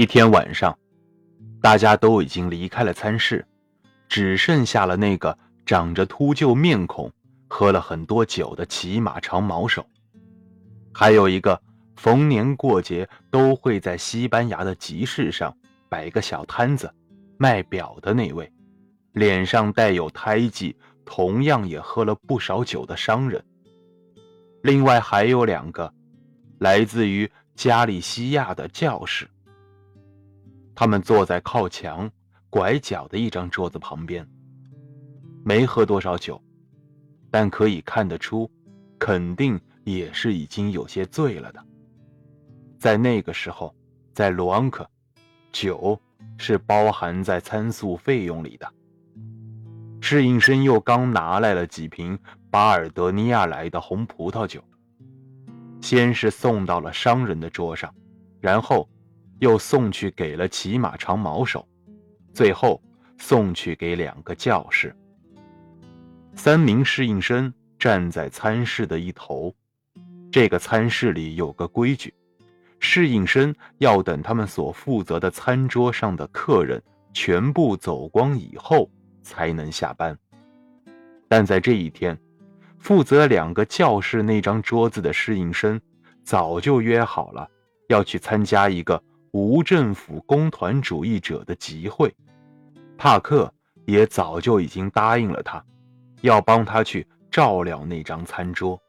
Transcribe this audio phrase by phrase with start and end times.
[0.00, 0.78] 一天晚上，
[1.60, 3.46] 大家都已经离开了餐室，
[4.08, 7.12] 只剩下了那个长着秃鹫面孔、
[7.48, 9.86] 喝了很多酒的骑马长毛手，
[10.94, 11.60] 还有一个
[11.96, 15.54] 逢年过节都会在西班牙的集市上
[15.90, 16.90] 摆个小摊子
[17.36, 18.50] 卖表的那位，
[19.12, 23.44] 脸上带有胎记，同样也喝了不少酒的商人。
[24.62, 25.92] 另外还有两个
[26.58, 29.28] 来自于加利西亚的教士。
[30.80, 32.10] 他们坐在靠墙
[32.48, 34.26] 拐角的一张桌子旁边，
[35.44, 36.42] 没喝多少酒，
[37.30, 38.50] 但可以看得出，
[38.98, 41.62] 肯定也是已经有些醉了的。
[42.78, 43.74] 在那个时候，
[44.14, 44.88] 在罗昂克，
[45.52, 46.00] 酒
[46.38, 48.66] 是包含在餐宿费用里的。
[50.00, 52.18] 侍应生又刚拿来了几瓶
[52.50, 54.64] 巴尔德尼亚来的红葡萄酒，
[55.82, 57.94] 先是送到了商人的桌上，
[58.40, 58.88] 然后。
[59.40, 61.66] 又送去给了骑马长毛手，
[62.32, 62.80] 最后
[63.18, 64.94] 送去给两个教士。
[66.34, 69.54] 三名侍应生站在餐室的一头。
[70.30, 72.14] 这个餐室里有个规矩，
[72.78, 76.80] 侍应生要等他们所负责的餐桌上的客人
[77.12, 78.88] 全部走光以后
[79.22, 80.16] 才能下班。
[81.28, 82.16] 但在这一天，
[82.78, 85.80] 负责两个教室那张桌子的侍应生
[86.22, 87.48] 早就约好了
[87.88, 89.02] 要去参加一个。
[89.32, 92.12] 无政府工团主义者的集会，
[92.98, 93.52] 帕克
[93.86, 95.64] 也早就已经答应了他，
[96.22, 98.80] 要帮他去照料那张餐桌。